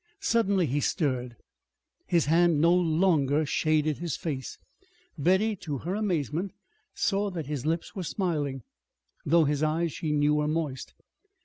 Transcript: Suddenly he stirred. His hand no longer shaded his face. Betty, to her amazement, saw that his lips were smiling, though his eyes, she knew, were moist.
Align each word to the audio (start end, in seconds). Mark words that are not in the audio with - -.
Suddenly 0.21 0.65
he 0.65 0.79
stirred. 0.79 1.35
His 2.07 2.25
hand 2.25 2.59
no 2.59 2.73
longer 2.73 3.45
shaded 3.45 3.99
his 3.99 4.17
face. 4.17 4.57
Betty, 5.15 5.55
to 5.57 5.77
her 5.77 5.93
amazement, 5.93 6.53
saw 6.95 7.29
that 7.29 7.45
his 7.45 7.67
lips 7.67 7.93
were 7.95 8.01
smiling, 8.01 8.63
though 9.27 9.43
his 9.43 9.61
eyes, 9.61 9.91
she 9.93 10.11
knew, 10.11 10.33
were 10.33 10.47
moist. 10.47 10.95